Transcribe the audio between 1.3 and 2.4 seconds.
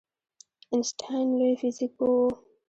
لوی فزیک پوه و